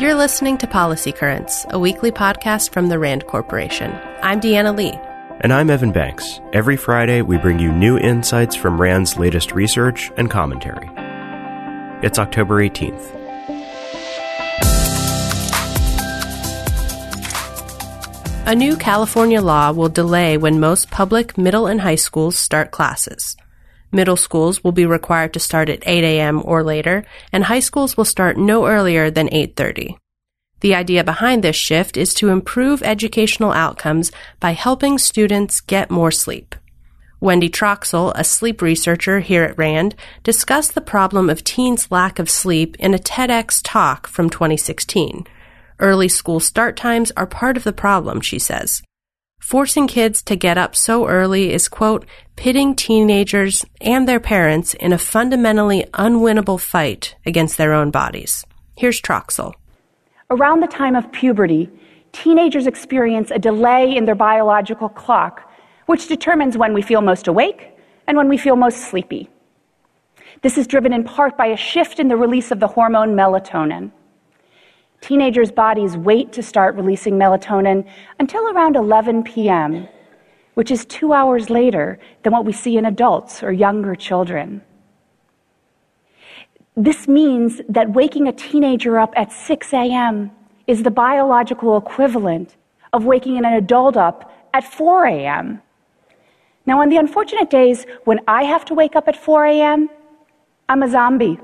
[0.00, 3.92] You're listening to Policy Currents, a weekly podcast from the RAND Corporation.
[4.22, 4.98] I'm Deanna Lee.
[5.42, 6.40] And I'm Evan Banks.
[6.54, 10.88] Every Friday, we bring you new insights from RAND's latest research and commentary.
[12.02, 13.14] It's October 18th.
[18.46, 23.36] A new California law will delay when most public middle and high schools start classes.
[23.92, 26.42] Middle schools will be required to start at 8 a.m.
[26.44, 29.96] or later, and high schools will start no earlier than 8.30.
[30.60, 36.10] The idea behind this shift is to improve educational outcomes by helping students get more
[36.10, 36.54] sleep.
[37.18, 42.30] Wendy Troxel, a sleep researcher here at RAND, discussed the problem of teens' lack of
[42.30, 45.26] sleep in a TEDx talk from 2016.
[45.78, 48.82] Early school start times are part of the problem, she says.
[49.40, 54.92] Forcing kids to get up so early is, quote, pitting teenagers and their parents in
[54.92, 58.44] a fundamentally unwinnable fight against their own bodies.
[58.76, 59.54] Here's Troxel.
[60.30, 61.68] Around the time of puberty,
[62.12, 65.50] teenagers experience a delay in their biological clock,
[65.86, 67.76] which determines when we feel most awake
[68.06, 69.28] and when we feel most sleepy.
[70.42, 73.90] This is driven in part by a shift in the release of the hormone melatonin.
[75.00, 77.86] Teenagers' bodies wait to start releasing melatonin
[78.18, 79.88] until around 11 p.m.,
[80.54, 84.62] which is two hours later than what we see in adults or younger children.
[86.76, 90.30] This means that waking a teenager up at 6 a.m.
[90.66, 92.56] is the biological equivalent
[92.92, 95.62] of waking an adult up at 4 a.m.
[96.66, 99.88] Now, on the unfortunate days when I have to wake up at 4 a.m.,
[100.68, 101.38] I'm a zombie,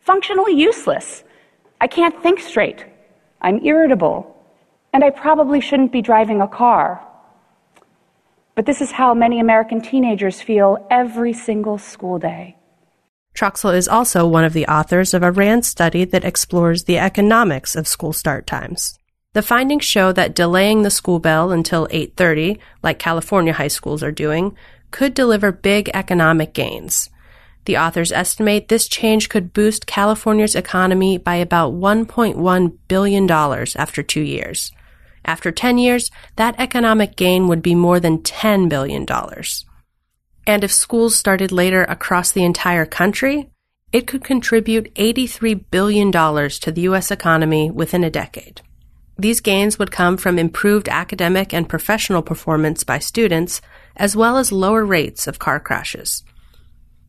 [0.00, 1.24] functionally useless.
[1.80, 2.84] I can't think straight.
[3.40, 4.34] I'm irritable.
[4.92, 7.04] And I probably shouldn't be driving a car.
[8.54, 12.56] But this is how many American teenagers feel every single school day.
[13.34, 17.76] Troxel is also one of the authors of a RAND study that explores the economics
[17.76, 18.98] of school start times.
[19.34, 24.10] The findings show that delaying the school bell until 8:30, like California high schools are
[24.10, 24.56] doing,
[24.90, 27.10] could deliver big economic gains.
[27.68, 34.22] The authors estimate this change could boost California's economy by about $1.1 billion after two
[34.22, 34.72] years.
[35.22, 39.04] After 10 years, that economic gain would be more than $10 billion.
[40.46, 43.50] And if schools started later across the entire country,
[43.92, 47.10] it could contribute $83 billion to the U.S.
[47.10, 48.62] economy within a decade.
[49.18, 53.60] These gains would come from improved academic and professional performance by students,
[53.94, 56.24] as well as lower rates of car crashes.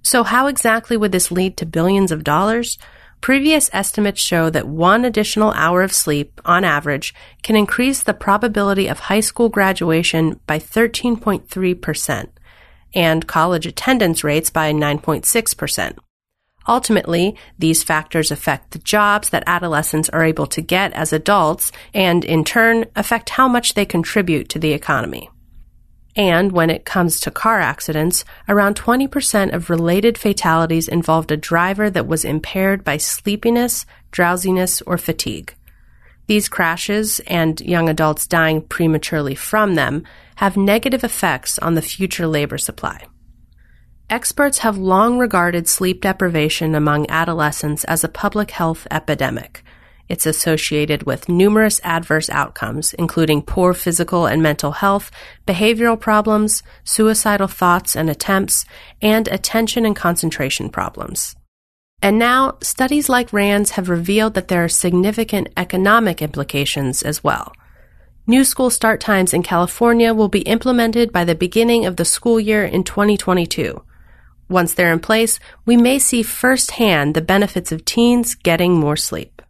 [0.01, 2.77] So how exactly would this lead to billions of dollars?
[3.21, 8.87] Previous estimates show that one additional hour of sleep, on average, can increase the probability
[8.87, 12.29] of high school graduation by 13.3%
[12.95, 15.97] and college attendance rates by 9.6%.
[16.67, 22.23] Ultimately, these factors affect the jobs that adolescents are able to get as adults and,
[22.23, 25.29] in turn, affect how much they contribute to the economy.
[26.19, 31.89] And when it comes to car accidents, around 20% of related fatalities involved a driver
[31.89, 35.55] that was impaired by sleepiness, drowsiness, or fatigue.
[36.27, 40.03] These crashes and young adults dying prematurely from them
[40.35, 43.07] have negative effects on the future labor supply.
[44.09, 49.63] Experts have long regarded sleep deprivation among adolescents as a public health epidemic,
[50.09, 55.11] it's associated with numerous adverse outcomes, including poor physical and mental health,
[55.45, 58.65] behavioral problems, suicidal thoughts and attempts,
[59.01, 61.35] and attention and concentration problems.
[62.01, 67.53] And now, studies like RAND's have revealed that there are significant economic implications as well.
[68.25, 72.39] New school start times in California will be implemented by the beginning of the school
[72.39, 73.83] year in 2022.
[74.49, 79.41] Once they're in place, we may see firsthand the benefits of teens getting more sleep.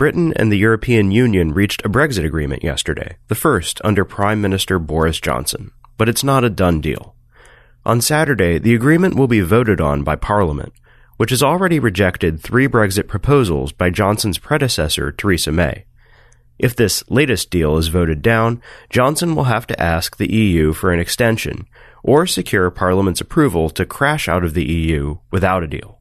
[0.00, 4.78] Britain and the European Union reached a Brexit agreement yesterday, the first under Prime Minister
[4.78, 7.14] Boris Johnson, but it's not a done deal.
[7.84, 10.72] On Saturday, the agreement will be voted on by Parliament,
[11.18, 15.84] which has already rejected three Brexit proposals by Johnson's predecessor, Theresa May.
[16.58, 20.92] If this latest deal is voted down, Johnson will have to ask the EU for
[20.92, 21.66] an extension
[22.02, 25.99] or secure Parliament's approval to crash out of the EU without a deal.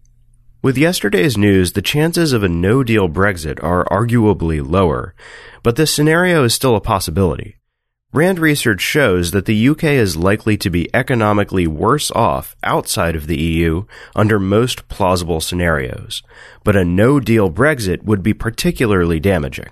[0.62, 5.16] With yesterday's news, the chances of a no deal Brexit are arguably lower,
[5.64, 7.56] but this scenario is still a possibility.
[8.12, 13.28] Rand research shows that the UK is likely to be economically worse off outside of
[13.28, 13.86] the EU
[14.18, 16.24] under most plausible scenarios,
[16.66, 19.70] but a no deal Brexit would be particularly damaging.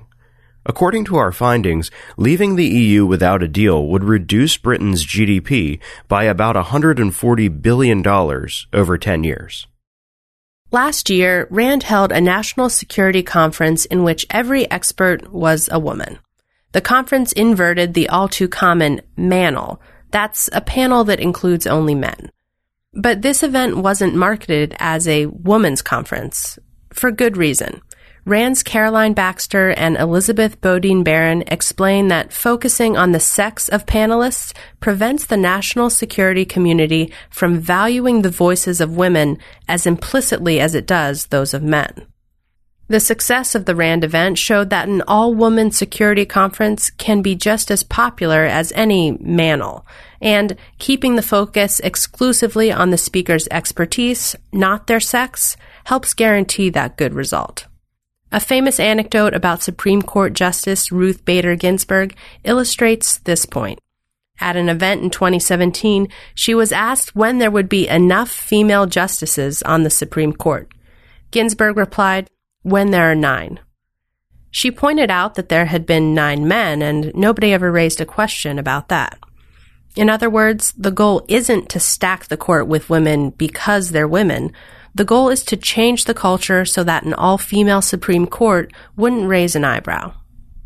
[0.65, 6.23] According to our findings, leaving the EU without a deal would reduce Britain's GDP by
[6.23, 8.07] about $140 billion
[8.71, 9.67] over 10 years.
[10.71, 16.19] Last year, RAND held a national security conference in which every expert was a woman.
[16.73, 19.79] The conference inverted the all too common manel.
[20.11, 22.31] That's a panel that includes only men.
[22.93, 26.59] But this event wasn't marketed as a woman's conference.
[26.91, 27.81] For good reason.
[28.27, 34.51] Rand's Caroline Baxter and Elizabeth Bodine Baron explain that focusing on the sex of panelists
[34.81, 39.37] prevents the national security community from valuing the voices of women
[39.69, 42.05] as implicitly as it does those of men.
[42.89, 47.33] The success of the RAND event showed that an all woman security conference can be
[47.33, 49.85] just as popular as any manel,
[50.21, 56.97] and keeping the focus exclusively on the speaker's expertise, not their sex, helps guarantee that
[56.97, 57.67] good result.
[58.31, 63.79] A famous anecdote about Supreme Court Justice Ruth Bader Ginsburg illustrates this point.
[64.39, 69.63] At an event in 2017, she was asked when there would be enough female justices
[69.63, 70.69] on the Supreme Court.
[71.31, 72.29] Ginsburg replied,
[72.63, 73.61] when there are nine.
[74.51, 78.59] She pointed out that there had been nine men and nobody ever raised a question
[78.59, 79.17] about that.
[79.95, 84.51] In other words, the goal isn't to stack the court with women because they're women,
[84.97, 89.27] the goal is to change the culture so that an all female Supreme Court wouldn't
[89.27, 90.13] raise an eyebrow.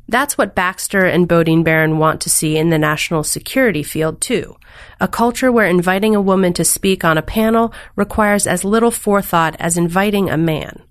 [0.07, 4.57] That's what Baxter and Bodine Baron want to see in the national security field, too.
[5.00, 9.56] A culture where inviting a woman to speak on a panel requires as little forethought
[9.60, 10.81] as inviting a man.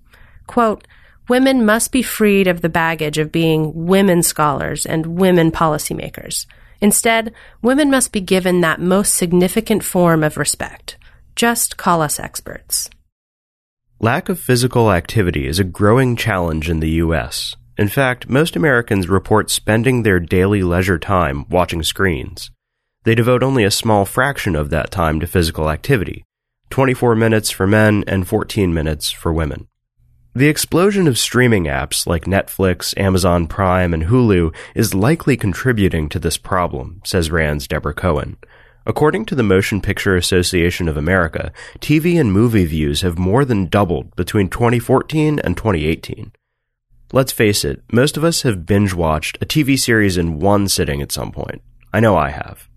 [0.47, 0.87] Quote,
[1.27, 6.45] Women must be freed of the baggage of being women scholars and women policymakers.
[6.79, 10.97] Instead, women must be given that most significant form of respect.
[11.35, 12.89] Just call us experts.
[14.03, 17.55] Lack of physical activity is a growing challenge in the U.S.
[17.77, 22.49] In fact, most Americans report spending their daily leisure time watching screens.
[23.03, 26.23] They devote only a small fraction of that time to physical activity
[26.71, 29.67] 24 minutes for men and 14 minutes for women.
[30.33, 36.17] The explosion of streaming apps like Netflix, Amazon Prime, and Hulu is likely contributing to
[36.17, 38.37] this problem, says RAND's Deborah Cohen.
[38.85, 43.67] According to the Motion Picture Association of America, TV and movie views have more than
[43.67, 46.31] doubled between 2014 and 2018.
[47.13, 50.99] Let's face it, most of us have binge watched a TV series in one sitting
[50.99, 51.61] at some point.
[51.93, 52.67] I know I have.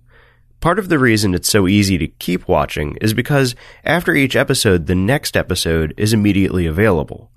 [0.61, 4.87] Part of the reason it's so easy to keep watching is because after each episode,
[4.87, 7.31] the next episode is immediately available.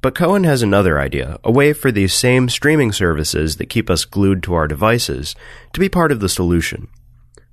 [0.00, 4.06] But Cohen has another idea, a way for these same streaming services that keep us
[4.06, 5.34] glued to our devices
[5.74, 6.88] to be part of the solution.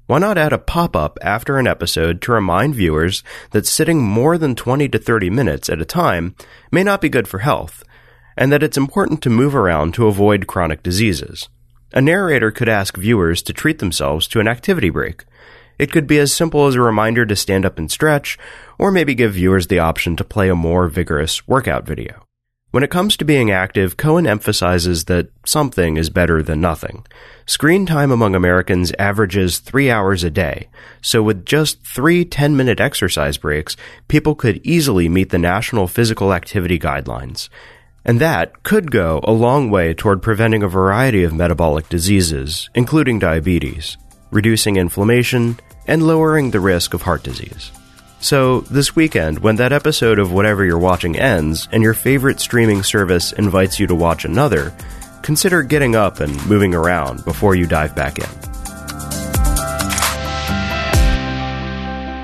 [0.06, 4.38] Why not add a pop up after an episode to remind viewers that sitting more
[4.38, 6.36] than 20 to 30 minutes at a time
[6.72, 7.86] may not be good for health,
[8.36, 11.48] and that it's important to move around to avoid chronic diseases?
[11.94, 15.24] A narrator could ask viewers to treat themselves to an activity break.
[15.80, 18.38] It could be as simple as a reminder to stand up and stretch,
[18.78, 22.23] or maybe give viewers the option to play a more vigorous workout video.
[22.74, 27.06] When it comes to being active, Cohen emphasizes that something is better than nothing.
[27.46, 32.80] Screen time among Americans averages three hours a day, so with just three 10 minute
[32.80, 33.78] exercise breaks,
[34.08, 37.48] people could easily meet the National Physical Activity Guidelines.
[38.06, 43.20] And that could go a long way toward preventing a variety of metabolic diseases, including
[43.20, 43.98] diabetes,
[44.32, 47.72] reducing inflammation, and lowering the risk of heart disease.
[48.24, 52.82] So, this weekend, when that episode of whatever you're watching ends and your favorite streaming
[52.82, 54.74] service invites you to watch another,
[55.22, 58.30] consider getting up and moving around before you dive back in.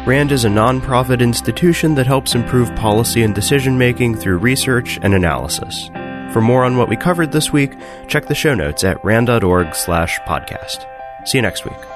[0.07, 5.13] RAND is a nonprofit institution that helps improve policy and decision making through research and
[5.13, 5.89] analysis.
[6.31, 7.73] For more on what we covered this week,
[8.07, 10.85] check the show notes at rand.org slash podcast.
[11.27, 11.88] See you next week.